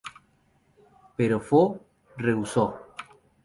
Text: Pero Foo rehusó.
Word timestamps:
Pero 1.17 1.37
Foo 1.47 1.67
rehusó. 2.25 2.65